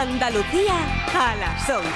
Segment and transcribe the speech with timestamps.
[0.00, 0.76] Andalucía
[1.14, 1.86] a las 11.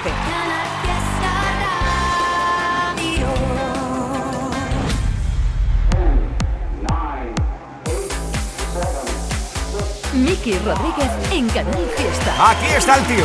[10.13, 12.51] Miki Rodríguez en Canal Fiesta.
[12.51, 13.25] Aquí está el tío.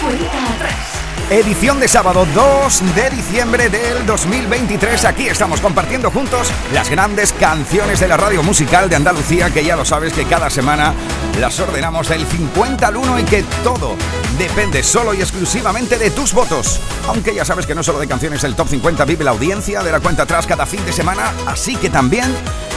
[0.00, 1.01] Cuenta atrás.
[1.30, 5.04] Edición de sábado 2 de diciembre del 2023.
[5.06, 9.76] Aquí estamos compartiendo juntos las grandes canciones de la radio musical de Andalucía, que ya
[9.76, 10.92] lo sabes que cada semana
[11.40, 13.96] las ordenamos del 50 al 1 y que todo
[14.38, 16.80] depende solo y exclusivamente de tus votos.
[17.08, 19.92] Aunque ya sabes que no solo de canciones el top 50 vive la audiencia de
[19.92, 22.34] la cuenta atrás cada fin de semana, así que también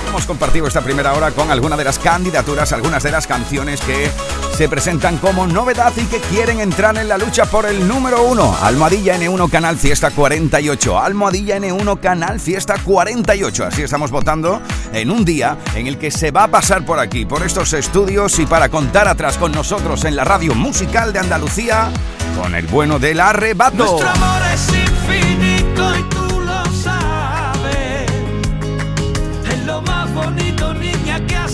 [0.07, 4.09] hemos compartido esta primera hora con alguna de las candidaturas, algunas de las canciones que
[4.55, 8.55] se presentan como novedad y que quieren entrar en la lucha por el número uno.
[8.61, 10.97] Almohadilla N1 Canal Fiesta 48.
[10.97, 13.65] Almohadilla N1 Canal Fiesta 48.
[13.65, 14.61] Así estamos votando
[14.93, 18.39] en un día en el que se va a pasar por aquí, por estos estudios
[18.39, 21.89] y para contar atrás con nosotros en la radio musical de Andalucía
[22.41, 23.75] con el bueno del arrebato.
[23.75, 28.09] Nuestro amor es infinito y tú lo sabes.
[29.51, 31.49] Es lo más bonito, niña, que ha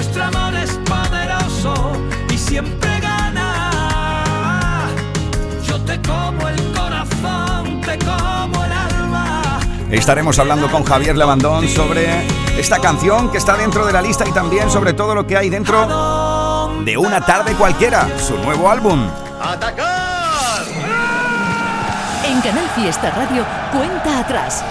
[0.00, 1.92] Nuestro amor es poderoso
[2.30, 4.88] y siempre gana.
[5.62, 9.60] Yo te como el corazón, te como el alma.
[9.90, 12.26] Estaremos hablando con Javier Lavandón sobre
[12.58, 15.50] esta canción que está dentro de la lista y también sobre todo lo que hay
[15.50, 19.06] dentro de Una tarde cualquiera, su nuevo álbum.
[22.24, 24.64] En Canal Fiesta Radio, cuenta atrás.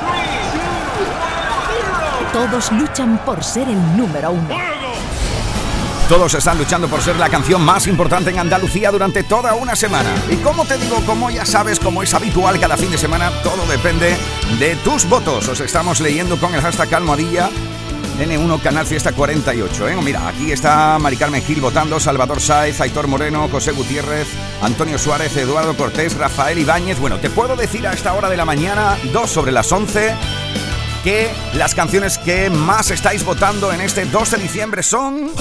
[2.33, 4.68] Todos luchan por ser el número uno.
[6.09, 10.09] Todos están luchando por ser la canción más importante en Andalucía durante toda una semana.
[10.31, 13.63] Y como te digo, como ya sabes, como es habitual cada fin de semana, todo
[13.67, 14.17] depende
[14.57, 15.47] de tus votos.
[15.47, 17.51] Os estamos leyendo con el hashtag almohadilla
[18.19, 19.87] N1 Canal Fiesta 48.
[19.87, 19.97] ¿eh?
[20.03, 24.27] Mira, aquí está Mari Carmen Gil votando, Salvador Sáez, Aitor Moreno, José Gutiérrez,
[24.63, 26.99] Antonio Suárez, Eduardo Cortés, Rafael Ibáñez.
[26.99, 30.15] Bueno, te puedo decir a esta hora de la mañana, 2 sobre las 11,
[31.03, 35.31] que las canciones que más estáis votando en este 2 de diciembre son...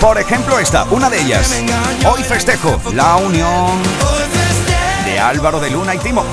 [0.00, 1.62] Por ejemplo, esta, una de ellas.
[2.10, 3.82] Hoy festejo la unión
[5.04, 6.24] de Álvaro de Luna y Timo.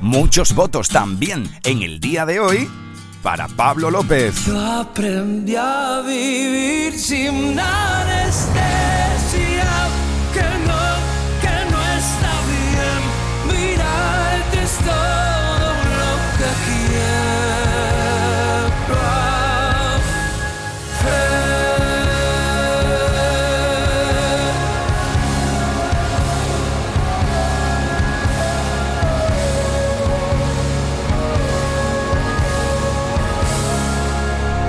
[0.00, 2.68] Muchos votos también en el día de hoy
[3.22, 4.46] para Pablo López.
[4.46, 8.48] Yo aprendí a vivir sin anestesia,
[10.32, 10.89] que no,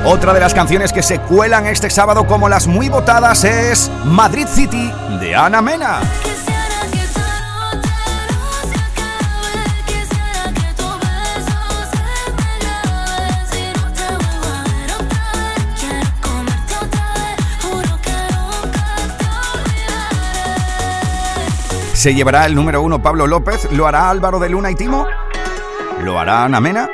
[0.04, 4.48] Otra de las canciones que se cuelan este sábado como las muy votadas es Madrid
[4.48, 6.00] City de Ana Mena.
[21.94, 23.72] ¿Se llevará el número uno Pablo López?
[23.72, 25.06] ¿Lo hará Álvaro de Luna y Timo?
[26.02, 26.90] ¿Lo hará Ana Mena?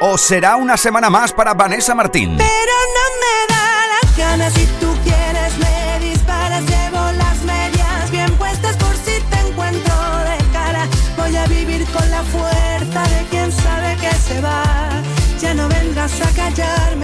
[0.00, 2.36] ¿O será una semana más para Vanessa Martín?
[2.36, 8.36] Pero no me da la gana si tú quieres me disparas llevo las medias bien
[8.36, 13.52] puestas por si te encuentro de cara voy a vivir con la fuerza de quien
[13.52, 14.64] sabe que se va
[15.40, 17.03] ya no vendrás a callarme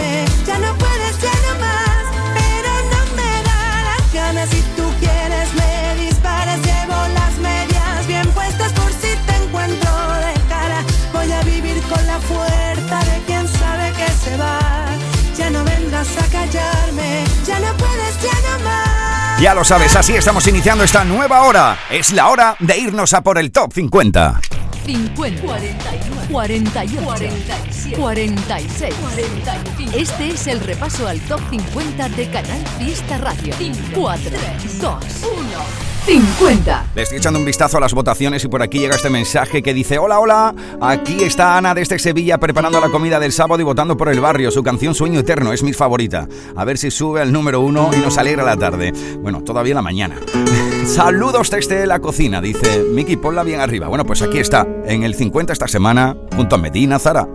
[19.41, 21.75] Ya lo sabes, así estamos iniciando esta nueva hora.
[21.89, 24.39] Es la hora de irnos a por el top 50.
[24.85, 29.97] 50, 41, 48, 47, 46, 45.
[29.97, 33.55] Este es el repaso al top 50 de Canal Fiesta Radio.
[33.95, 34.31] 4,
[34.79, 36.85] 2, 1, 50.
[36.95, 39.73] Le estoy echando un vistazo a las votaciones y por aquí llega este mensaje que
[39.73, 43.95] dice Hola, hola, aquí está Ana desde Sevilla preparando la comida del sábado y votando
[43.95, 44.51] por el barrio.
[44.51, 46.27] Su canción Sueño Eterno es mi favorita.
[46.55, 48.93] A ver si sube al número uno y nos alegra la tarde.
[49.19, 50.15] Bueno, todavía la mañana.
[50.85, 53.87] Saludos desde la cocina, dice Miki, ponla bien arriba.
[53.87, 57.27] Bueno, pues aquí está, en el 50 esta semana, junto a Medina Zara.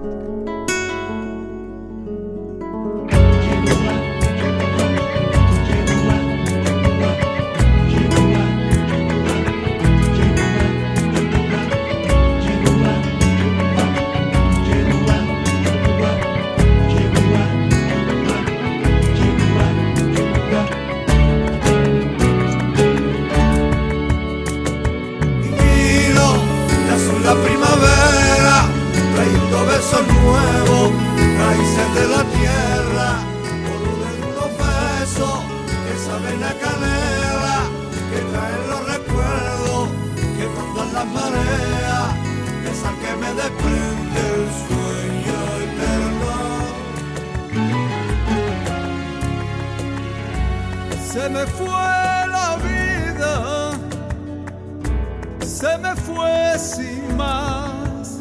[51.27, 53.73] Se me fue la vida,
[55.45, 58.21] se me fue sin más,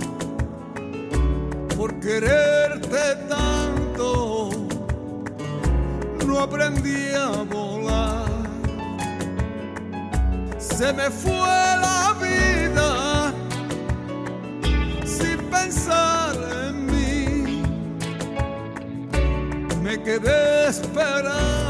[1.78, 4.50] por quererte tanto
[6.26, 8.26] no aprendí a volar.
[10.58, 11.58] Se me fue
[11.88, 13.34] la vida
[15.06, 16.36] sin pensar
[16.66, 17.62] en mí.
[19.84, 21.65] Me quedé esperando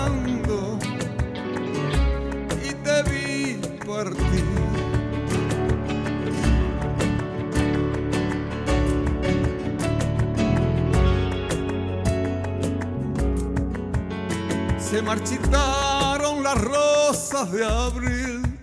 [14.78, 18.60] Se marchitaron las rosas de abril,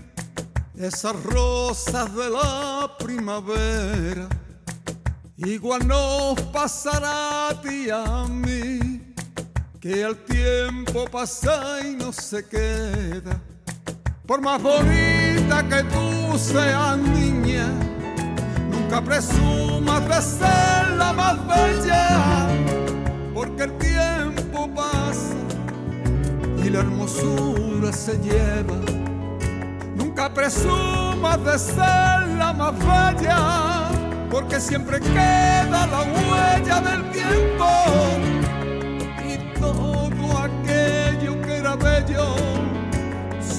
[0.77, 4.29] esas rosas de la primavera.
[5.39, 9.15] Igual nos pasará a ti a mí,
[9.81, 13.41] que el tiempo pasa y no se queda.
[14.33, 17.67] Por más bonita que tú seas niña,
[18.71, 22.49] nunca presumas de ser la más bella,
[23.35, 25.35] porque el tiempo pasa
[26.65, 28.79] y la hermosura se lleva.
[29.97, 33.91] Nunca presumas de ser la más bella,
[34.31, 37.69] porque siempre queda la huella del tiempo
[39.29, 42.62] y todo aquello que era bello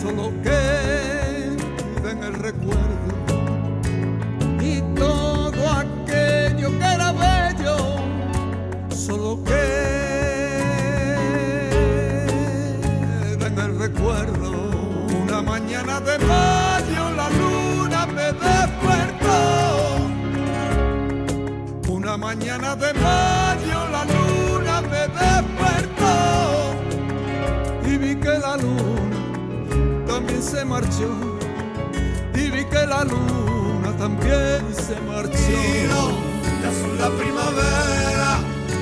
[0.03, 3.13] solo queda en el recuerdo.
[4.59, 7.77] Y todo aquello que era bello
[8.89, 9.63] solo queda
[13.47, 14.51] en el recuerdo.
[15.23, 19.39] Una mañana de mayo la luna me despertó.
[21.87, 26.15] Una mañana de mayo la luna me despertó.
[27.89, 28.72] Y vi que la luna
[30.43, 31.09] se marchó.
[32.35, 35.31] Y vi que la luna también se marchó.
[36.61, 38.31] de azul la primavera,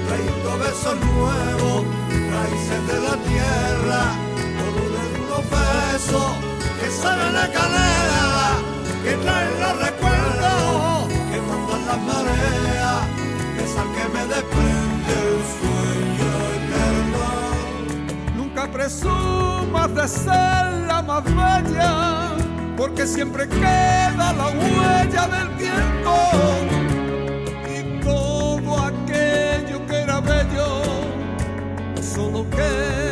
[0.07, 1.85] trayendo besos nuevos,
[2.33, 4.01] raíces de la tierra,
[4.57, 4.73] con
[5.23, 6.31] unos besos
[6.79, 8.49] que saben la canela,
[9.03, 13.01] que traen los recuerdos, que mandan las mareas,
[13.63, 14.80] esa que me desprende
[18.61, 22.35] Nunca presumas de ser la más bella,
[22.77, 26.13] porque siempre queda la huella del tiempo
[27.67, 30.83] y todo aquello que era bello
[32.01, 33.10] solo queda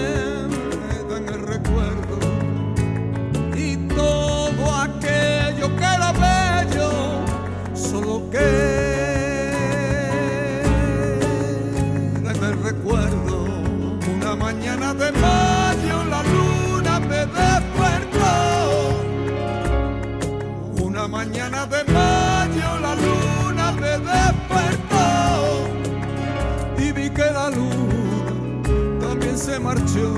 [29.89, 30.13] marchó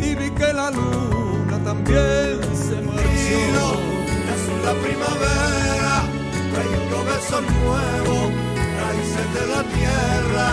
[0.00, 3.00] y vi que la luna también se marchó.
[4.32, 6.02] Es la primavera,
[6.52, 8.32] trayendo besos nuevos,
[8.80, 10.46] raíces de la tierra,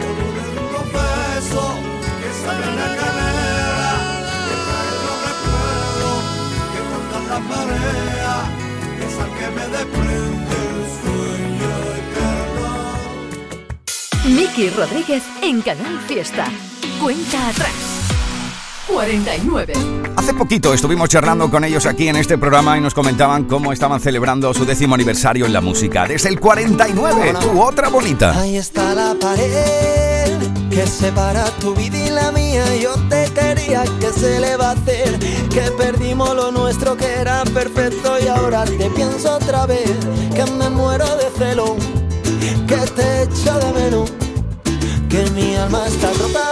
[0.00, 1.72] colores de unos besos
[2.20, 3.92] que salen la canela,
[4.46, 6.18] que traen los recuerdos,
[6.72, 8.44] que mandan las mareas,
[9.06, 12.70] esa que me desprende el sueño eterno.
[14.36, 16.46] Miki Rodríguez en Canal Fiesta.
[17.02, 17.72] Cuenta atrás.
[18.88, 19.72] 49.
[20.16, 24.00] Hace poquito estuvimos charlando con ellos aquí en este programa y nos comentaban cómo estaban
[24.00, 26.06] celebrando su décimo aniversario en la música.
[26.06, 28.38] Desde el 49, tu otra bonita.
[28.40, 30.32] Ahí está la pared
[30.70, 32.64] que separa tu vida y la mía.
[32.76, 35.18] Yo te quería que se le va a hacer.
[35.50, 39.90] Que perdimos lo nuestro que era perfecto y ahora te pienso otra vez.
[40.34, 41.76] Que me muero de celo,
[42.66, 44.25] que te echo de menos.
[45.16, 46.44] Que mi alma está rota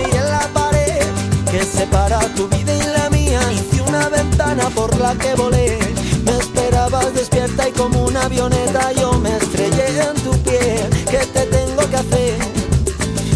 [0.00, 1.04] y en la pared
[1.50, 5.78] que separa tu vida y la mía hice una ventana por la que volé.
[6.24, 10.88] Me esperabas despierta y como una avioneta yo me estrellé en tu piel.
[11.10, 12.38] ¿Qué te tengo que hacer?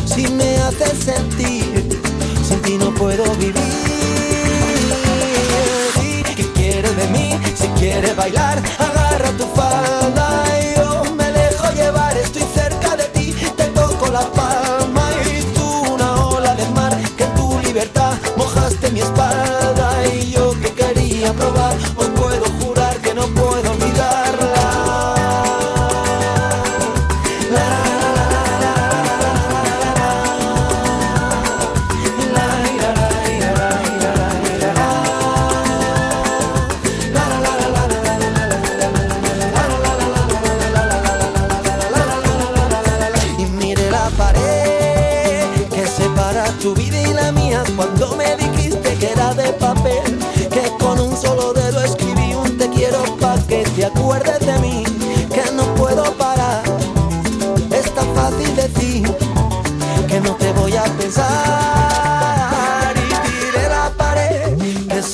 [0.07, 2.01] Si me haces sentir,
[2.49, 3.55] sin ti no puedo vivir.
[6.35, 7.39] ¿Qué quieres de mí?
[7.55, 8.63] Si quieres bailar,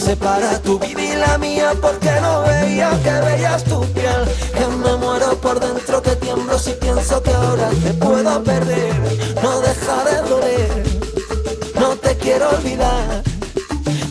[0.02, 4.22] separa tu vida y la mía porque no veía que veías tu piel.
[4.56, 8.94] Que me muero por dentro, que tiemblo si pienso que ahora te puedo perder.
[9.42, 10.84] No deja de doler,
[11.78, 13.22] no te quiero olvidar.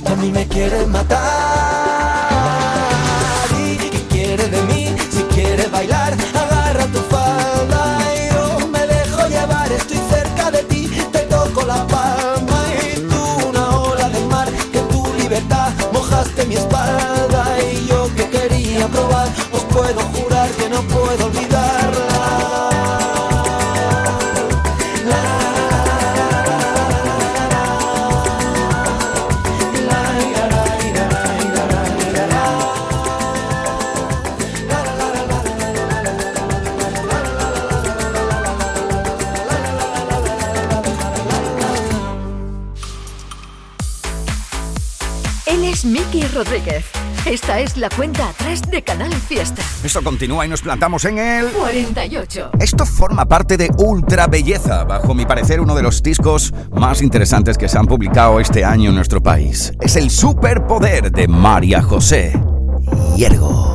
[0.05, 2.00] A mí me quieres matar.
[16.41, 20.50] de mi espalda y yo que quería probar, os puedo jurar
[46.43, 46.86] Rodríguez.
[47.25, 49.62] Esta es la cuenta atrás de Canal Fiesta.
[49.83, 52.51] Esto continúa y nos plantamos en el 48.
[52.60, 57.60] Esto forma parte de Ultra Belleza, bajo mi parecer uno de los discos más interesantes
[57.60, 59.71] que se han publicado este año en nuestro país.
[59.81, 62.33] Es el superpoder de María José
[63.15, 63.70] Hiergo.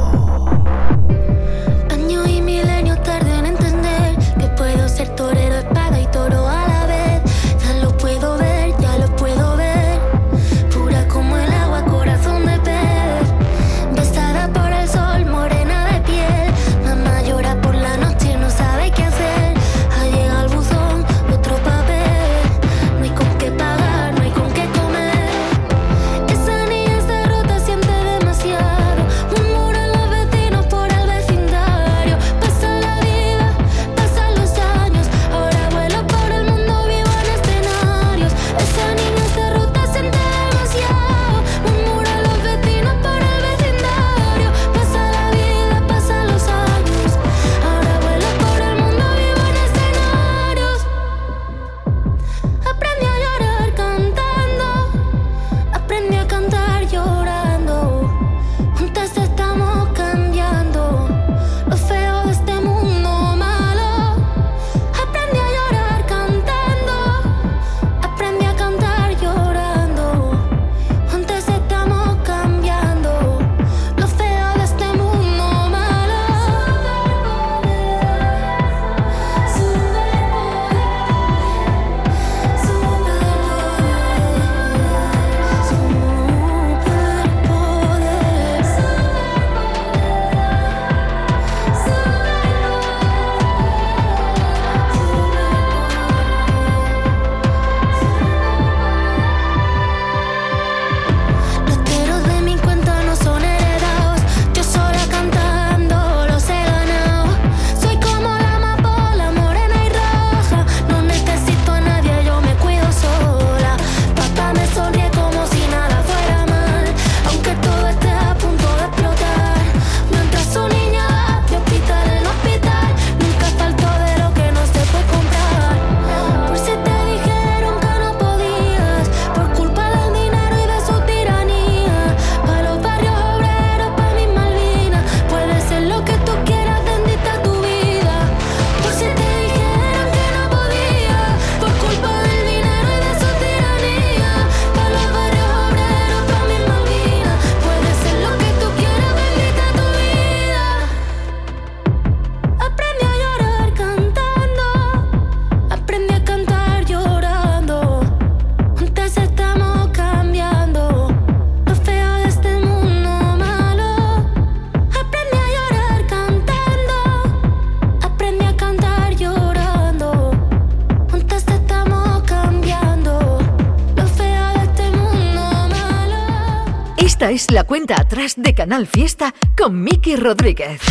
[177.16, 180.82] Esta es la cuenta atrás de Canal Fiesta con Miki Rodríguez.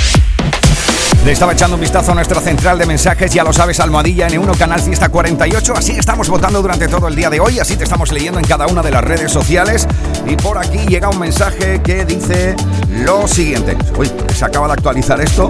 [1.23, 4.57] Le estaba echando un vistazo a nuestra central de mensajes, ya lo sabes, Almohadilla N1
[4.57, 5.73] Canal Fiesta 48.
[5.77, 8.65] Así estamos votando durante todo el día de hoy, así te estamos leyendo en cada
[8.65, 9.87] una de las redes sociales.
[10.25, 12.55] Y por aquí llega un mensaje que dice
[12.89, 13.77] lo siguiente.
[13.95, 15.47] Uy, se acaba de actualizar esto.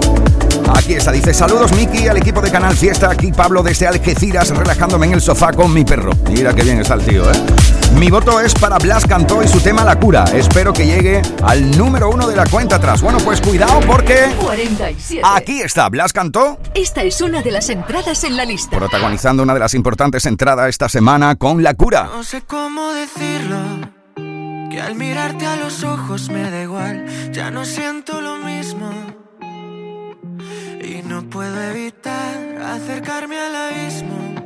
[0.74, 5.06] Aquí está, dice saludos Miki al equipo de Canal Fiesta, aquí Pablo desde Algeciras relajándome
[5.06, 6.12] en el sofá con mi perro.
[6.28, 7.36] Mira qué bien está el tío, ¿eh?
[7.94, 10.24] Mi voto es para Blas Cantó y su tema La Cura.
[10.34, 13.00] Espero que llegue al número uno de la cuenta atrás.
[13.00, 15.22] Bueno, pues cuidado porque 47.
[15.24, 18.76] aquí está Blas Cantó Esta es una de las entradas en la lista.
[18.76, 22.10] protagonizando una de las importantes entradas esta semana con La Cura.
[22.14, 23.56] No sé cómo decirlo,
[24.70, 28.90] que al mirarte a los ojos me da igual, ya no siento lo mismo.
[30.82, 34.45] Y no puedo evitar acercarme al abismo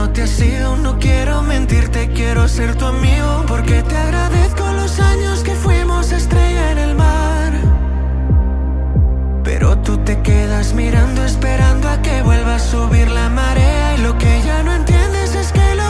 [0.00, 3.44] no te has ido, no quiero mentirte, quiero ser tu amigo.
[3.46, 7.52] Porque te agradezco los años que fuimos estrella en el mar.
[9.44, 13.96] Pero tú te quedas mirando, esperando a que vuelva a subir la marea.
[13.96, 15.89] Y lo que ya no entiendes es que lo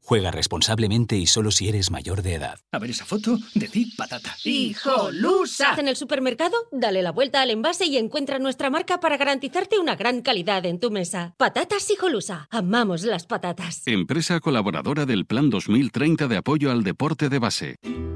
[0.11, 2.59] Juega responsablemente y solo si eres mayor de edad.
[2.73, 4.35] A ver esa foto, decid patata.
[4.43, 5.75] ¡Hijolusa!
[5.77, 9.95] En el supermercado, dale la vuelta al envase y encuentra nuestra marca para garantizarte una
[9.95, 11.33] gran calidad en tu mesa.
[11.37, 12.49] Patatas Hijolusa.
[12.51, 13.83] Amamos las patatas.
[13.85, 17.75] Empresa colaboradora del Plan 2030 de apoyo al deporte de base.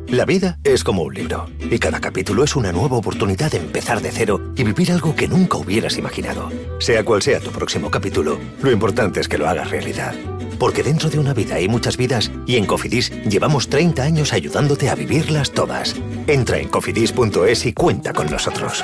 [0.10, 4.01] La vida es como un libro y cada capítulo es una nueva oportunidad de empezar
[4.01, 6.51] de cero y vivir algo que nunca hubieras imaginado.
[6.79, 10.13] Sea cual sea tu próximo capítulo, lo importante es que lo hagas realidad.
[10.59, 14.89] Porque dentro de una vida hay muchas vidas y en Cofidis llevamos 30 años ayudándote
[14.89, 15.95] a vivirlas todas.
[16.27, 18.83] Entra en cofidis.es y cuenta con nosotros.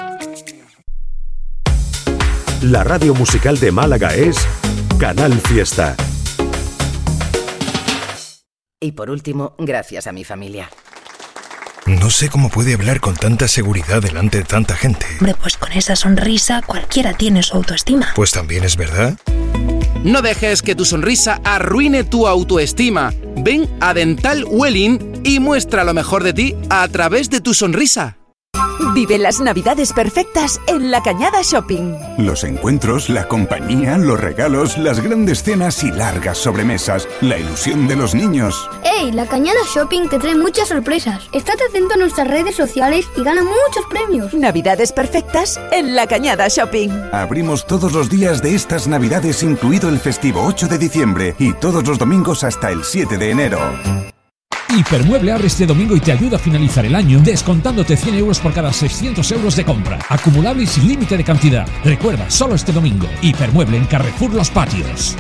[2.62, 4.38] La radio musical de Málaga es
[5.00, 5.96] Canal Fiesta.
[8.80, 10.70] Y por último, gracias a mi familia.
[11.86, 15.06] No sé cómo puede hablar con tanta seguridad delante de tanta gente.
[15.20, 18.10] Hombre, pues con esa sonrisa cualquiera tiene su autoestima.
[18.16, 19.18] Pues también es verdad.
[20.04, 23.14] No dejes que tu sonrisa arruine tu autoestima.
[23.38, 28.18] Ven a Dental Welling y muestra lo mejor de ti a través de tu sonrisa.
[28.94, 31.96] Vive las navidades perfectas en La Cañada Shopping.
[32.18, 37.96] Los encuentros, la compañía, los regalos, las grandes cenas y largas sobremesas, la ilusión de
[37.96, 38.70] los niños.
[38.84, 39.12] ¡Ey!
[39.14, 41.24] La Cañada Shopping te trae muchas sorpresas.
[41.32, 44.34] Estate atento a nuestras redes sociales y gana muchos premios.
[44.34, 46.90] Navidades perfectas en La Cañada Shopping.
[47.14, 51.88] Abrimos todos los días de estas navidades, incluido el festivo 8 de diciembre y todos
[51.88, 53.60] los domingos hasta el 7 de enero.
[54.78, 58.54] Hipermueble abre este domingo y te ayuda a finalizar el año descontándote 100 euros por
[58.54, 60.00] cada 600 euros de compra.
[60.08, 61.68] Acumulable y sin límite de cantidad.
[61.84, 63.08] Recuerda, solo este domingo.
[63.22, 65.18] Hipermueble en Carrefour Los Patios.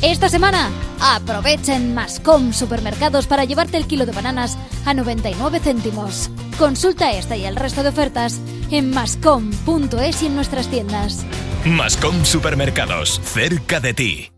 [0.00, 0.70] Esta semana,
[1.00, 6.30] aprovecha en Mascom Supermercados para llevarte el kilo de bananas a 99 céntimos.
[6.58, 11.24] Consulta esta y el resto de ofertas en mascom.es y en nuestras tiendas.
[11.64, 14.33] Mascom Supermercados, cerca de ti.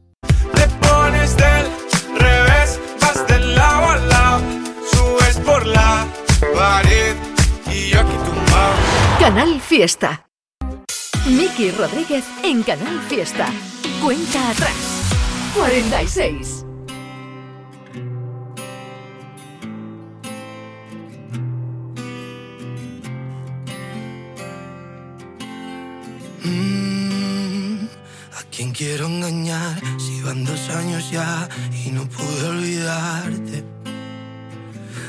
[6.41, 7.17] Pared
[7.73, 8.75] y yo aquí tumbado.
[9.19, 10.27] Canal Fiesta.
[11.27, 13.49] Miki Rodríguez en Canal Fiesta.
[14.03, 14.73] Cuenta atrás.
[15.57, 16.65] 46.
[26.45, 27.87] Mm,
[28.33, 31.49] ¿A quién quiero engañar si van dos años ya
[31.85, 33.76] y no pude olvidarte?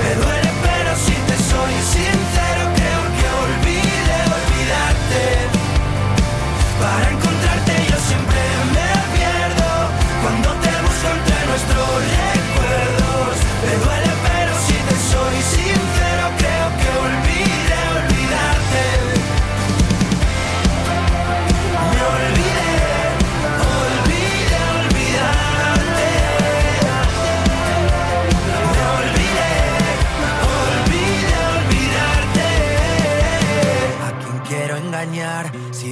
[0.00, 0.29] pero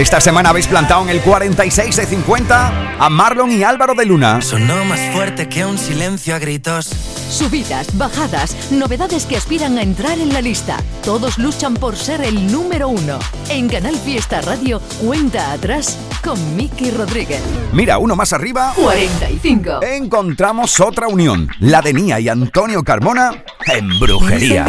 [0.00, 4.40] Esta semana habéis plantado en el 46 de 50 a Marlon y Álvaro de Luna.
[4.40, 6.86] Sonó más fuerte que un silencio a gritos.
[6.86, 10.78] Subidas, bajadas, novedades que aspiran a entrar en la lista.
[11.04, 13.18] Todos luchan por ser el número uno.
[13.50, 17.42] En Canal Fiesta Radio, cuenta atrás con Miki Rodríguez.
[17.74, 18.72] Mira, uno más arriba.
[18.76, 19.82] 45.
[19.82, 24.64] Encontramos otra unión, la de Nia y Antonio Carmona en brujería.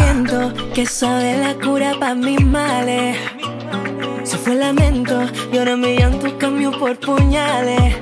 [0.73, 3.17] Que sabe la cura para mis males.
[4.43, 5.21] Fue lamento
[5.53, 7.95] y ahora mi llanto cambió por puñales.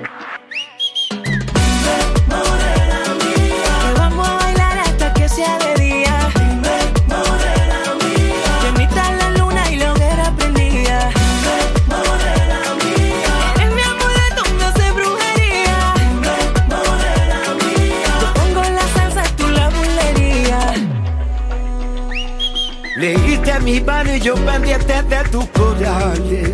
[23.69, 26.53] Mi mano y yo pendiente de tus corales.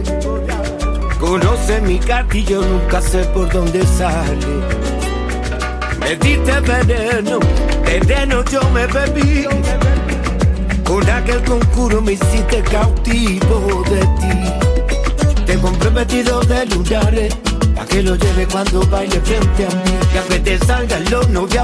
[1.17, 4.45] Conoce mi cartillo, nunca sé por dónde sale.
[6.01, 7.39] Me diste veneno,
[7.85, 9.45] veneno yo me bebí.
[10.83, 15.45] Con aquel concurso me hiciste cautivo de ti.
[15.45, 17.33] Te compré vestido de lunares,
[17.75, 19.91] pa' que lo lleve cuando baile frente a mí.
[20.11, 21.59] Que aunque te salgan los no te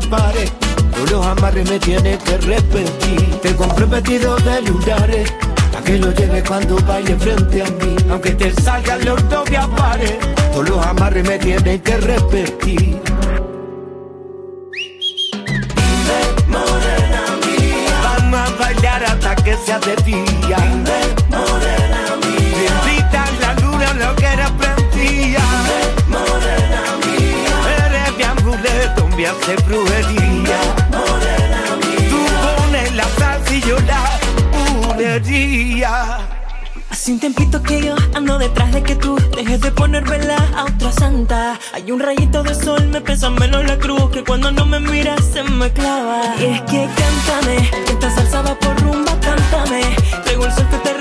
[1.02, 3.40] todos los amarres me tienes que repetir.
[3.42, 5.34] Te compré vestido de lunares,
[5.72, 7.96] pa' que lo lleve cuando baile frente a mí.
[8.10, 10.20] Aunque te salgan los no te apare,
[10.52, 13.02] todos los amarres me tienes que repetir.
[18.04, 20.58] Vamos a bailar hasta que sea de día.
[21.30, 22.82] morena mía.
[22.86, 25.42] Bendita la luna, lo que era prendía.
[26.08, 27.88] morena mía.
[27.88, 30.31] Eres mi amuleto, me hace brujería.
[35.20, 36.20] Bulería.
[36.90, 40.66] Hace un tiempito que yo ando detrás de que tú dejes de poner vela a
[40.66, 41.60] otra santa.
[41.74, 45.24] Hay un rayito de sol, me pesa menos la cruz que cuando no me miras
[45.26, 46.36] se me clava.
[46.40, 49.82] Y es que cántame, esta salsa va por rumba, cántame.
[50.24, 51.01] Traigo el sol que te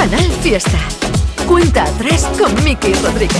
[0.00, 0.78] Canal Fiesta.
[1.46, 3.36] Cuenta atrás con Miki Rodríguez.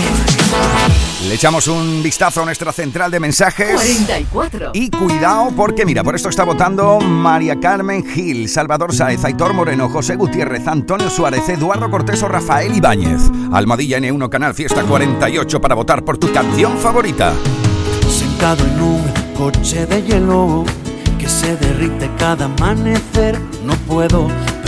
[1.27, 3.73] Le echamos un vistazo a nuestra central de mensajes.
[3.73, 4.69] 44.
[4.75, 9.89] Y cuidado porque mira, por esto está votando María Carmen Gil, Salvador Saez, Aitor Moreno,
[9.89, 13.21] José Gutiérrez, Antonio Suárez, Eduardo Cortés o Rafael Ibáñez.
[13.51, 17.33] Almadilla N1 Canal Fiesta 48 para votar por tu canción favorita.
[18.07, 20.63] Sentado en un coche de hielo
[21.17, 24.27] que se derrite cada amanecer, no puedo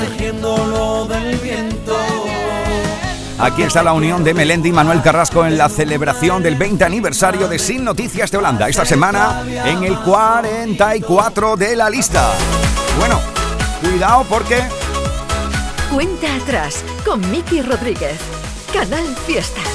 [0.00, 1.96] protegiéndolo del viento.
[3.38, 7.48] Aquí está la unión de Melendi y Manuel Carrasco en la celebración del 20 aniversario
[7.48, 8.68] de Sin Noticias de Holanda.
[8.68, 12.32] Esta semana en el 44 de la lista.
[12.98, 13.18] Bueno,
[13.80, 14.62] cuidado porque...
[15.90, 18.18] Cuenta atrás con Miki Rodríguez.
[18.72, 19.69] Canal Fiesta.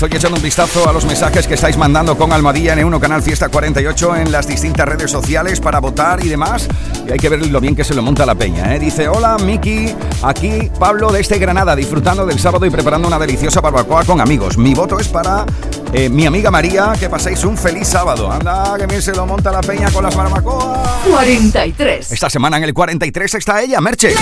[0.00, 3.50] Estoy echando un vistazo a los mensajes que estáis mandando con Almadilla N1 Canal Fiesta
[3.50, 6.66] 48 en las distintas redes sociales para votar y demás.
[7.06, 8.74] Y hay que ver lo bien que se lo monta la peña.
[8.74, 8.78] ¿eh?
[8.78, 13.60] Dice, hola Miki, aquí Pablo de este Granada, disfrutando del sábado y preparando una deliciosa
[13.60, 14.56] barbacoa con amigos.
[14.56, 15.44] Mi voto es para
[15.92, 18.32] eh, mi amiga María, que paséis un feliz sábado.
[18.32, 20.78] Anda, que bien se lo monta la peña con las barbacoas.
[21.10, 22.10] 43.
[22.10, 24.14] Esta semana en el 43 está ella, Merche.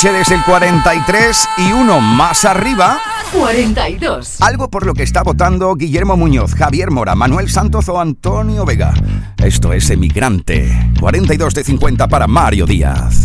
[0.00, 3.00] Mercedes el 43 y uno más arriba.
[3.32, 4.40] 42.
[4.40, 8.94] Algo por lo que está votando Guillermo Muñoz, Javier Mora, Manuel Santos o Antonio Vega.
[9.38, 10.92] Esto es Emigrante.
[11.00, 13.24] 42 de 50 para Mario Díaz.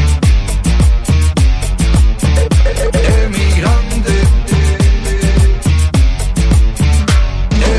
[3.33, 4.11] Emigrante.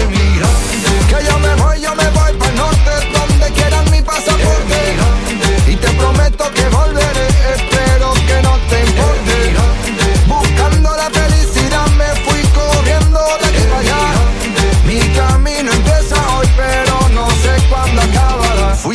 [0.01, 0.89] Emigrante.
[1.09, 4.97] Que yo me voy, yo me voy para el norte, donde quieran mi pasaporte.
[5.69, 7.29] Y te prometo que volveré,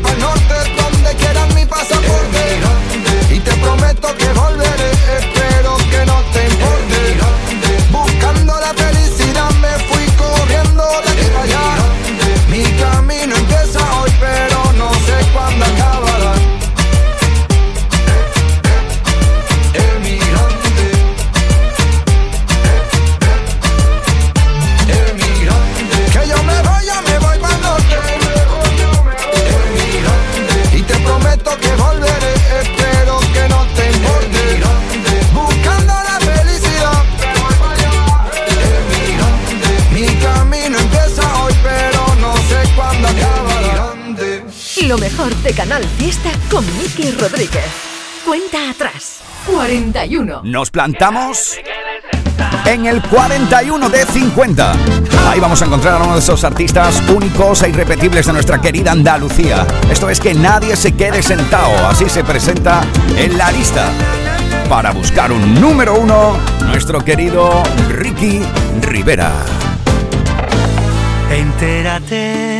[0.00, 2.60] Para el norte, donde quieran mi pasaporte.
[3.30, 6.69] Y te prometo que volveré, espero que no te importe.
[45.10, 47.64] Mejor de Canal Fiesta con Miki Rodríguez.
[48.24, 49.20] Cuenta atrás.
[49.46, 50.42] 41.
[50.44, 51.56] Nos plantamos
[52.66, 54.72] en el 41 de 50.
[55.28, 58.92] Ahí vamos a encontrar a uno de esos artistas únicos e irrepetibles de nuestra querida
[58.92, 59.66] Andalucía.
[59.90, 62.82] Esto es que nadie se quede sentado, así se presenta
[63.16, 63.90] en la lista.
[64.68, 68.40] Para buscar un número uno, nuestro querido Ricky
[68.82, 69.32] Rivera.
[71.30, 72.59] Entérate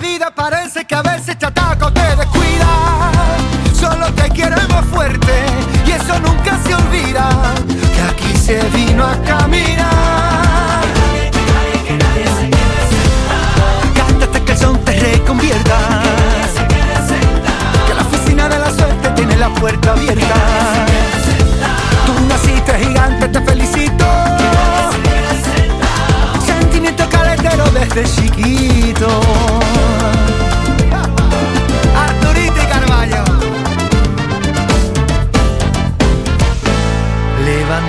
[0.00, 3.10] Vida parece que a veces te ataca o te descuida.
[3.72, 5.44] Solo te queremos fuerte
[5.86, 7.28] y eso nunca se olvida.
[7.66, 10.82] Que aquí se vino a caminar.
[13.94, 15.78] Cántate que el son te reconvierta.
[17.86, 20.34] Que la oficina de la suerte tiene la puerta abierta.
[22.06, 24.06] Tú naciste gigante, te felicito.
[26.46, 29.47] Sentimiento caletero desde chiquito.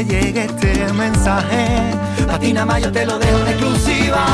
[0.00, 1.92] Te llegue este mensaje.
[2.32, 4.24] A ti nada más yo te lo dejo en exclusiva.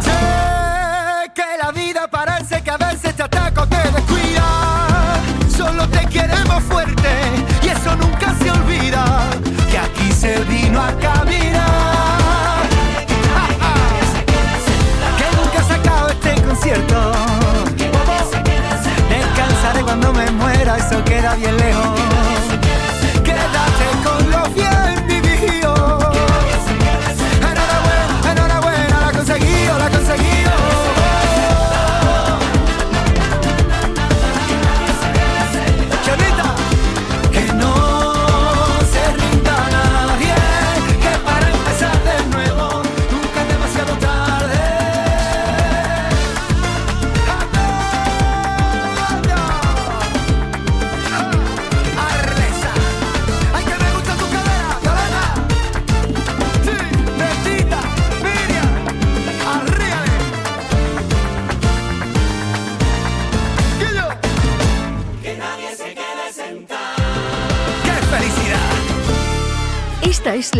[0.00, 5.20] Sé que la vida parece que a veces te ataca o te descuida.
[5.54, 7.10] Solo te queremos fuerte
[7.62, 9.04] y eso nunca se olvida.
[9.70, 12.62] Que aquí se vino a caminar.
[15.18, 17.12] Que nunca se acabe este concierto.
[19.10, 22.17] Descansaré cuando me muera, eso queda bien lejos.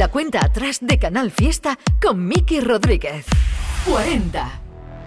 [0.09, 3.27] Cuenta atrás de Canal Fiesta con Miki Rodríguez.
[3.87, 4.61] 40.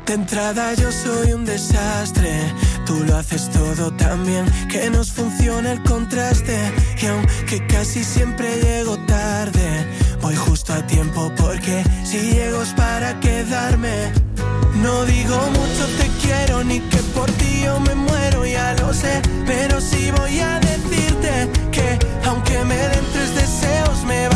[0.05, 2.33] De entrada yo soy un desastre,
[2.85, 6.57] tú lo haces todo tan bien que nos funciona el contraste
[7.01, 9.87] y aunque casi siempre llego tarde,
[10.21, 14.11] voy justo a tiempo porque si llego es para quedarme.
[14.83, 19.21] No digo mucho te quiero ni que por ti yo me muero, ya lo sé,
[19.45, 24.27] pero sí voy a decirte que aunque me den tres deseos me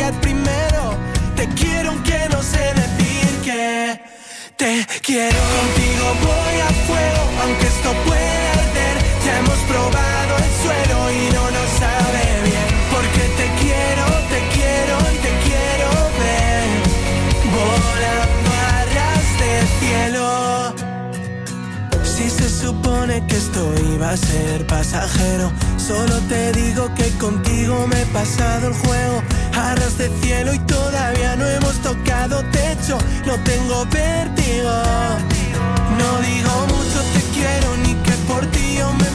[0.00, 0.96] bastaría el primero.
[1.36, 4.00] Te quiero aunque no sé decir que
[4.56, 5.38] te quiero.
[5.60, 8.96] Contigo voy a fuego, aunque esto pueda arder.
[9.24, 12.68] Ya hemos probado el suelo y no nos sabe bien.
[12.90, 15.88] Porque te quiero, te quiero y te quiero
[16.20, 16.66] ver.
[17.56, 20.28] Volando a ras de cielo.
[22.04, 28.02] Si se supone que esto iba a ser pasajero, solo te digo que contigo me
[28.02, 29.22] he pasado el juego.
[29.60, 32.96] A ras de cielo y todavía no hemos tocado techo,
[33.26, 34.72] no tengo vértigo.
[35.98, 39.10] No digo mucho te quiero ni que por ti yo me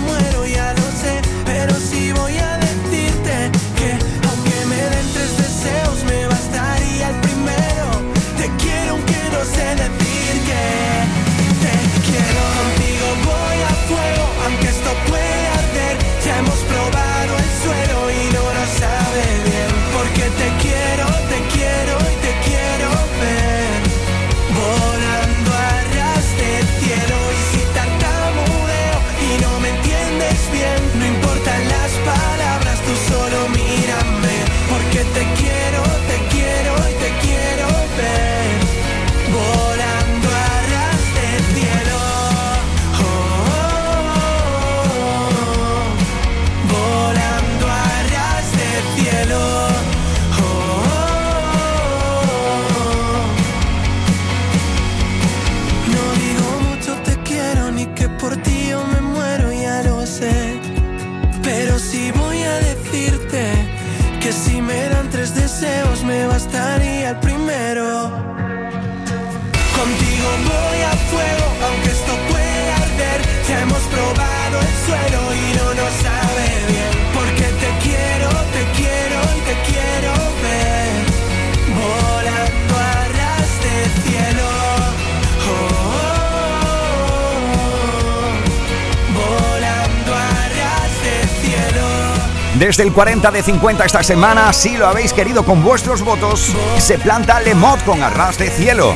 [92.76, 97.00] Desde el 40 de 50 esta semana, si lo habéis querido con vuestros votos, se
[97.00, 98.94] planta Lemot con Arras de Cielo.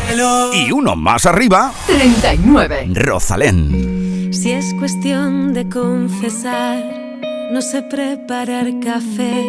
[0.54, 2.90] Y uno más arriba, 39.
[2.94, 4.34] Rosalén.
[4.34, 6.84] Si es cuestión de confesar,
[7.54, 9.46] no sé preparar café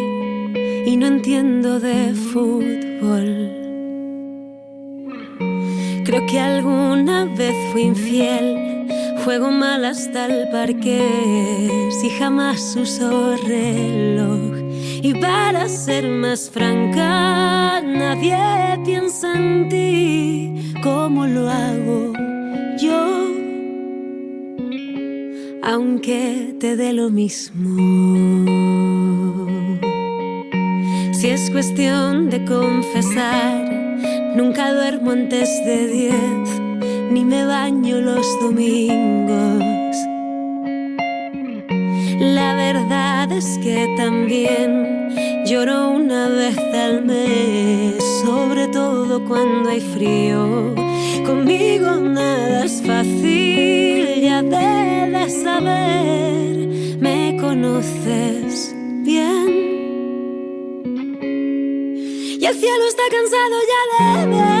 [0.85, 3.51] y no entiendo de fútbol.
[6.05, 8.80] Creo que alguna vez fui infiel,
[9.23, 14.57] juego mal hasta el parque, si jamás uso reloj.
[15.03, 18.37] Y para ser más franca, nadie
[18.85, 22.13] piensa en ti como lo hago
[22.77, 23.31] yo
[25.63, 27.77] aunque te dé lo mismo.
[31.13, 33.71] Si es cuestión de confesar,
[34.35, 36.61] nunca duermo antes de diez,
[37.11, 39.95] ni me baño los domingos.
[42.19, 45.09] La verdad es que también
[45.45, 50.73] lloro una vez al mes, sobre todo cuando hay frío.
[51.25, 56.67] Conmigo nada es fácil, ya debes saber,
[56.99, 59.49] me conoces bien.
[62.39, 63.81] Y el cielo está cansado ya
[64.15, 64.60] de ver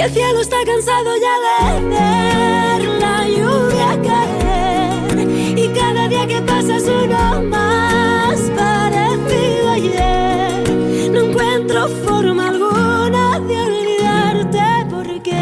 [0.00, 5.58] El cielo está cansado ya de ver la lluvia caer.
[5.58, 11.10] Y cada día que pasa es uno más parecido ayer.
[11.12, 15.38] No encuentro forma alguna de olvidarte porque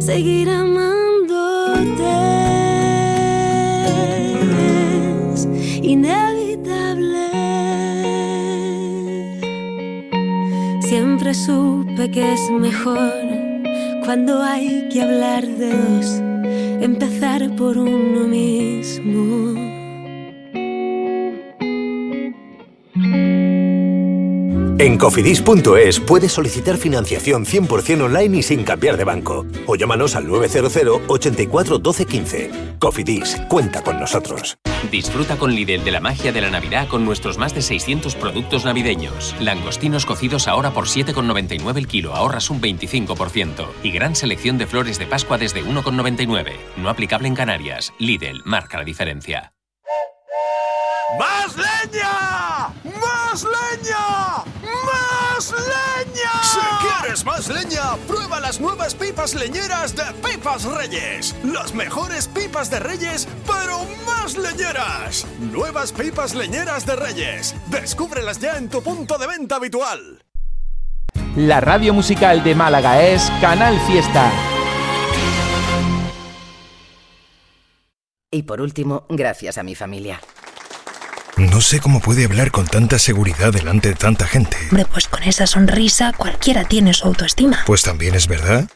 [0.00, 2.12] seguir amándote
[5.32, 5.48] es
[5.82, 7.30] inevitable.
[10.82, 13.29] Siempre supe que es mejor
[14.04, 16.20] cuando hay que hablar de dos,
[16.82, 19.70] empezar por uno mismo.
[24.78, 29.44] En cofidis.es puedes solicitar financiación 100% online y sin cambiar de banco.
[29.66, 32.50] O llámanos al 900 84 12 15.
[32.78, 34.56] Cofidis, cuenta con nosotros.
[34.88, 38.64] Disfruta con Lidl de la magia de la Navidad con nuestros más de 600 productos
[38.64, 39.34] navideños.
[39.38, 43.66] Langostinos cocidos ahora por 7,99 el kilo, ahorras un 25%.
[43.82, 46.52] Y gran selección de flores de Pascua desde 1,99.
[46.76, 47.92] No aplicable en Canarias.
[47.98, 49.52] Lidl marca la diferencia.
[51.18, 52.68] ¡Más leña!
[52.84, 54.44] ¡Más leña!
[54.62, 56.42] ¡Más leña!
[56.42, 56.60] Si
[57.20, 61.34] quieres más leña, prueba las nuevas pipas leñeras de Pipas Reyes.
[61.44, 65.26] Las mejores pipas de Reyes, pero más leñeras.
[65.40, 67.54] Nuevas pipas leñeras de Reyes.
[67.68, 70.22] Descúbrelas ya en tu punto de venta habitual.
[71.36, 74.30] La radio musical de Málaga es Canal Fiesta.
[78.30, 80.20] Y por último, gracias a mi familia.
[81.36, 84.56] No sé cómo puede hablar con tanta seguridad delante de tanta gente.
[84.70, 87.60] Hombre, pues con esa sonrisa cualquiera tiene su autoestima.
[87.66, 88.68] Pues también es verdad.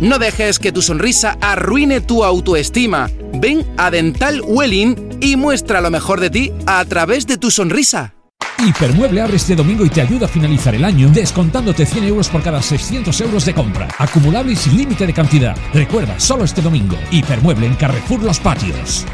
[0.00, 3.08] No dejes que tu sonrisa arruine tu autoestima.
[3.34, 8.12] Ven a Dental Welling y muestra lo mejor de ti a través de tu sonrisa.
[8.58, 12.42] Hipermueble abre este domingo y te ayuda a finalizar el año descontándote 100 euros por
[12.42, 13.88] cada 600 euros de compra.
[13.98, 15.56] Acumulable y sin límite de cantidad.
[15.74, 16.96] Recuerda, solo este domingo.
[17.10, 19.04] Hipermueble en Carrefour Los Patios.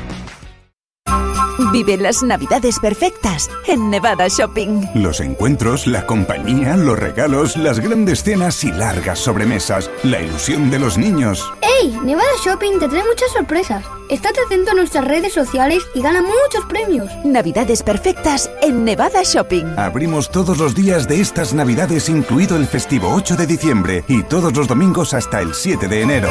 [1.73, 4.87] Vive las navidades perfectas en Nevada Shopping.
[4.95, 10.79] Los encuentros, la compañía, los regalos, las grandes cenas y largas sobremesas, la ilusión de
[10.79, 11.45] los niños.
[11.61, 11.97] ¡Hey!
[12.05, 13.85] Nevada Shopping te trae muchas sorpresas.
[14.09, 17.11] Estate atento a nuestras redes sociales y gana muchos premios.
[17.25, 19.65] Navidades perfectas en Nevada Shopping.
[19.79, 24.55] Abrimos todos los días de estas navidades, incluido el festivo 8 de diciembre y todos
[24.55, 26.31] los domingos hasta el 7 de enero.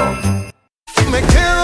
[1.11, 1.60] Me quedo,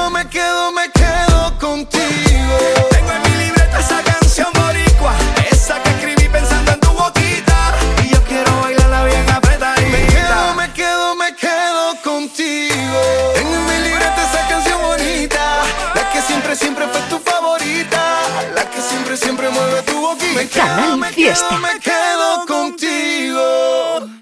[16.57, 18.21] siempre, fue tu favorita,
[18.55, 20.33] la que siempre, siempre mueve tu boquita.
[20.35, 21.47] Me quedo, Canal me Fiesta.
[21.49, 24.17] quedo, me quedo contigo.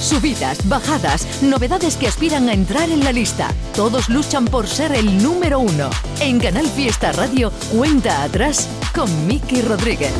[0.00, 3.48] Subidas, bajadas, novedades que aspiran a entrar en la lista.
[3.76, 5.88] Todos luchan por ser el número uno.
[6.20, 10.12] En Canal Fiesta Radio, cuenta atrás con Miki Rodríguez.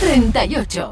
[0.00, 0.90] 38.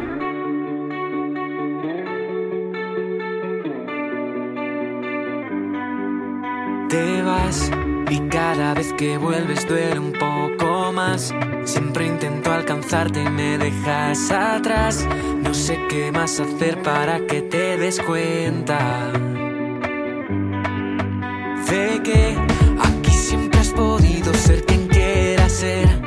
[6.88, 7.70] Te vas
[8.10, 11.32] y cada vez que vuelves duele un poco más.
[11.64, 15.06] Siempre intento alcanzarte y me dejas atrás.
[15.42, 19.12] No sé qué más hacer para que te des cuenta.
[21.70, 22.36] De que
[22.82, 25.99] aquí siempre has podido ser quien quieras ser.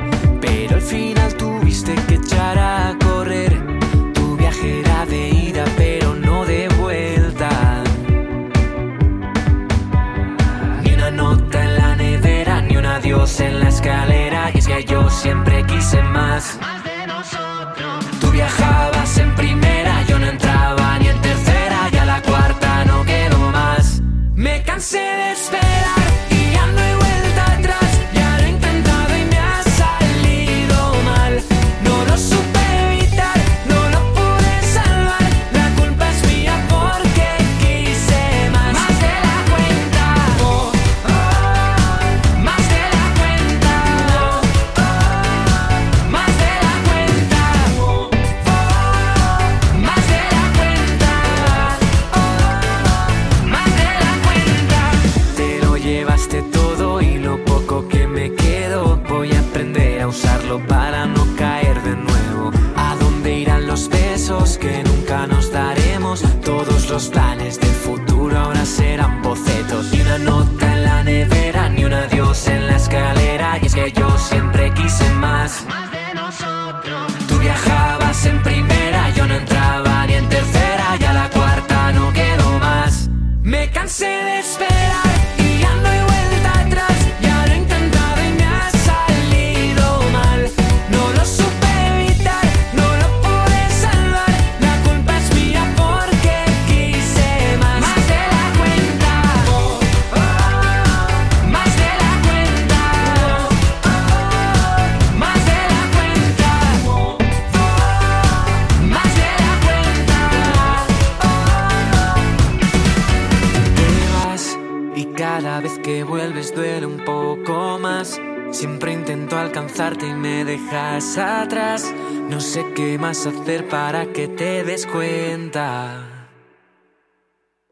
[118.54, 121.92] Siempre intento alcanzarte y me dejas atrás.
[122.30, 126.28] No sé qué más hacer para que te des cuenta.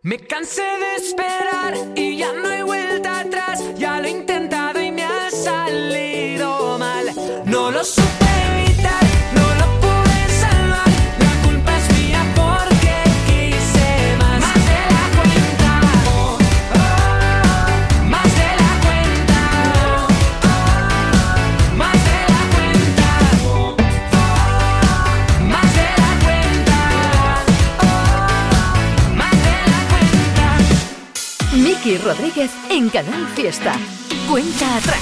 [0.03, 3.62] Me cansé de esperar y ya no hay vuelta atrás.
[3.76, 7.07] Ya lo he intentado y me ha salido mal.
[7.47, 8.12] No lo supe
[32.13, 33.73] Rodríguez en Canal Fiesta.
[34.31, 35.01] Cuenta atrás.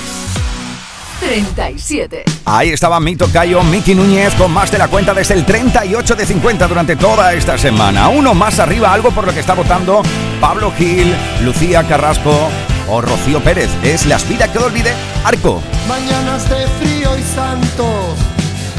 [1.18, 2.22] 37.
[2.44, 6.24] Ahí estaba mi tocayo Miki Núñez con más de la cuenta desde el 38 de
[6.24, 8.08] 50 durante toda esta semana.
[8.08, 10.02] Uno más arriba, algo por lo que está votando
[10.40, 12.48] Pablo Gil, Lucía Carrasco
[12.88, 13.70] o Rocío Pérez.
[13.82, 14.92] Es Las vidas que olvide
[15.24, 15.60] Arco.
[15.88, 18.14] Mañanas de frío y santo,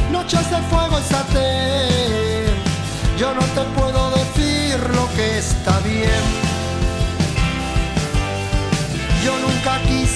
[0.10, 0.91] noches de fuego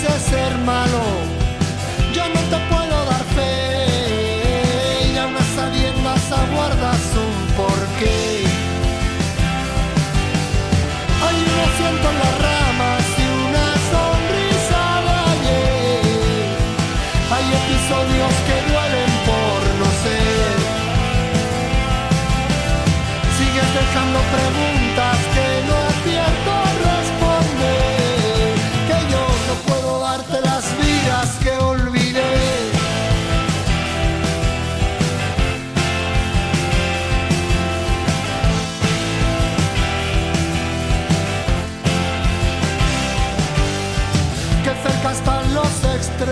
[0.05, 1.34] quise ser malo,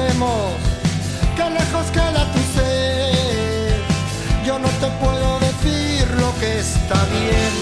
[0.04, 0.54] extremos,
[1.36, 3.82] que lejos queda tu ser.
[4.46, 7.54] Yo no te puedo decir lo que está bien.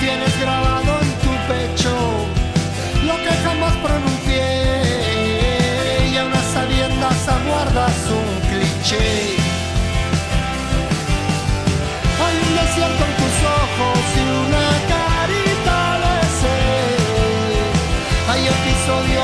[0.00, 1.94] Tienes grabado en tu pecho
[3.04, 4.48] lo que jamás pronuncié
[6.12, 9.36] y a unas sabiendas aguardas un cliché.
[12.24, 16.98] Hay un desierto en tus ojos y una carita de sed.
[18.30, 19.17] Hay episodios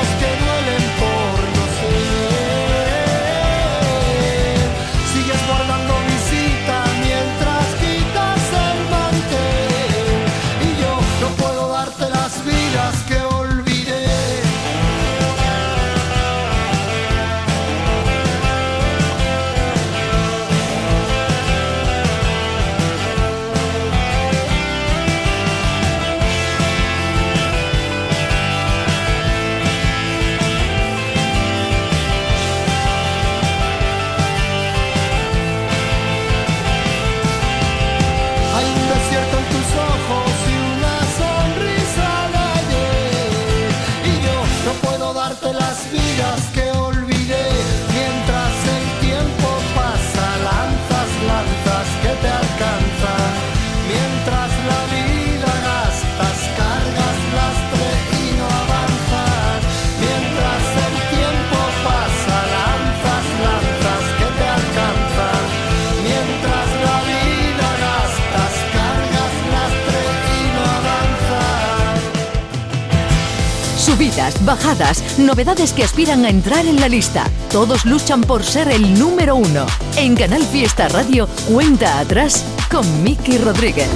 [74.45, 77.25] Bajadas, novedades que aspiran a entrar en la lista.
[77.51, 79.67] Todos luchan por ser el número uno.
[79.97, 83.89] En Canal Fiesta Radio, cuenta atrás con Miki Rodríguez.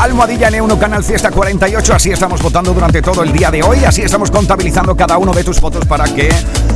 [0.00, 4.02] Almohadilla N1 Canal Fiesta 48, así estamos votando durante todo el día de hoy, así
[4.02, 6.28] estamos contabilizando cada uno de tus votos para que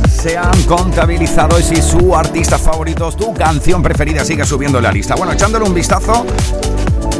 [0.09, 5.15] sean contabilizados y su artista favorito, tu canción preferida siga subiendo en la lista.
[5.15, 6.25] Bueno, echándole un vistazo,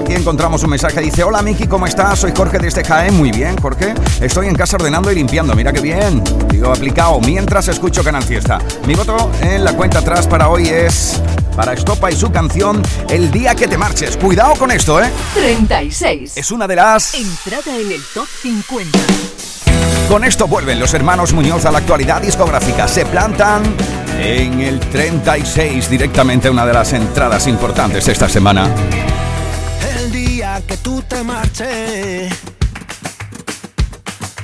[0.02, 2.20] aquí encontramos un mensaje, dice, hola Miki, ¿cómo estás?
[2.20, 5.82] Soy Jorge desde Jaén, muy bien Jorge, estoy en casa ordenando y limpiando, mira qué
[5.82, 8.60] bien, digo aplicado, mientras escucho Canal Fiesta.
[8.86, 11.22] Mi voto en la cuenta atrás para hoy es
[11.56, 14.16] para Estopa y su canción El día que te marches.
[14.16, 15.10] Cuidado con esto, ¿eh?
[15.34, 16.38] 36.
[16.38, 17.14] Es una de las...
[17.14, 18.98] Entrada en el top 50.
[20.08, 22.88] Con esto vuelven los hermanos Muñoz a la actualidad discográfica.
[22.88, 23.64] Se plantan
[24.20, 28.74] en el 36, directamente una de las entradas importantes esta semana.
[30.68, 32.32] Que tú te marches,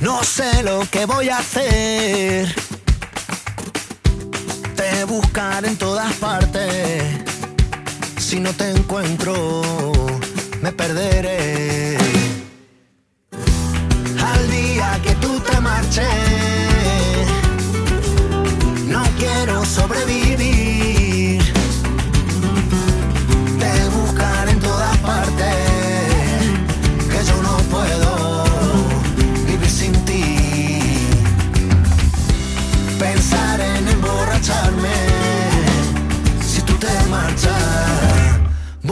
[0.01, 2.53] no sé lo que voy a hacer.
[4.75, 7.03] Te buscaré en todas partes.
[8.17, 9.61] Si no te encuentro,
[10.61, 11.97] me perderé.
[14.19, 17.27] Al día que tú te marches,
[18.87, 20.24] no quiero sobrevivir.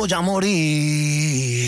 [0.04, 1.63] Voy a morir.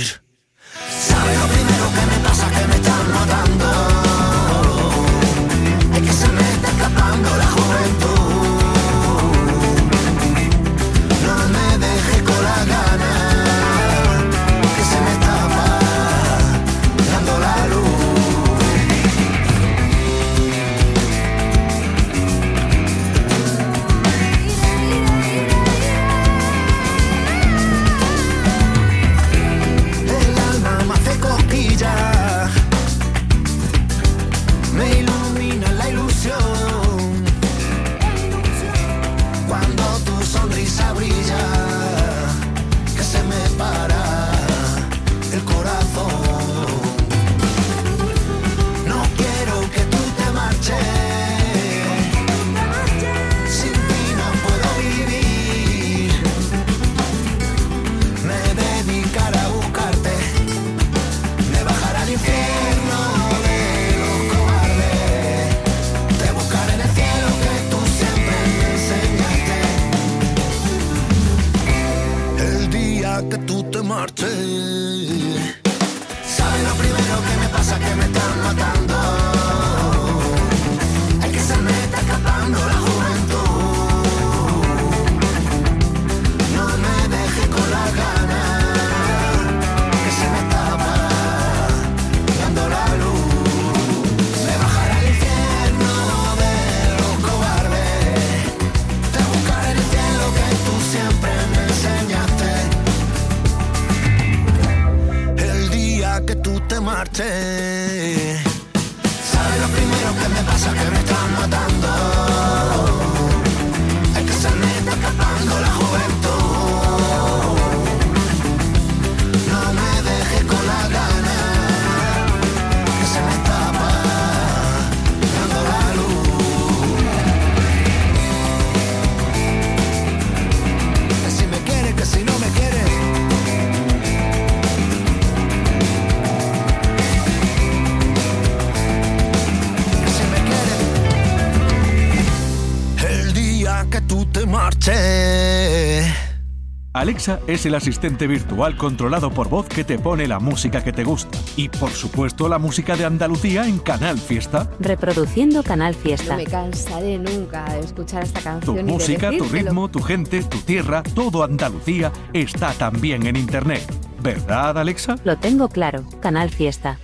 [146.96, 151.04] Alexa es el asistente virtual controlado por voz que te pone la música que te
[151.04, 151.38] gusta.
[151.58, 154.72] Y por supuesto la música de Andalucía en Canal Fiesta.
[154.80, 156.38] Reproduciendo Canal Fiesta.
[156.38, 158.76] No me cansaré nunca de escuchar esta Tu canción.
[158.78, 163.84] de música, tu ritmo, tu gente, tu tierra, todo Andalucía está también en Internet.
[164.22, 165.18] ¿Verdad, Alexa?
[165.26, 166.06] Lo tengo claro.
[166.22, 166.98] Canal Fiesta.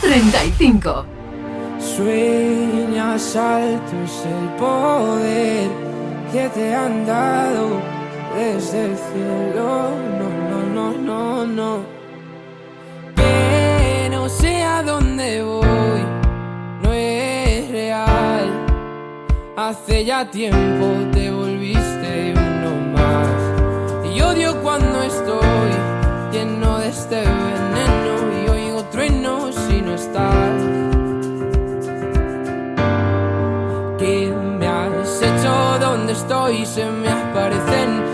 [0.00, 1.04] 35.
[1.78, 5.68] Sueñas alto es el poder
[6.32, 8.03] que te han dado
[8.34, 9.90] desde el cielo.
[10.18, 11.84] No, no, no, no, no.
[13.14, 16.00] Que no sé a dónde voy,
[16.82, 18.50] no es real.
[19.56, 24.14] Hace ya tiempo te volviste uno más.
[24.14, 25.70] Y odio cuando estoy
[26.32, 28.14] lleno de este veneno
[28.44, 30.62] y oigo truenos si no estás.
[33.98, 35.78] ¿Qué me has hecho?
[35.80, 36.66] ¿Dónde estoy?
[36.66, 38.13] Se me aparecen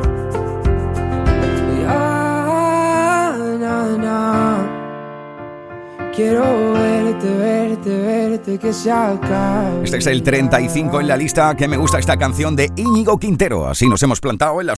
[6.13, 9.85] Quiero verte, verte, verte, que se acabe.
[9.85, 13.67] Este es el 35 en la lista que me gusta esta canción de Íñigo Quintero.
[13.67, 14.69] Así nos hemos plantado en las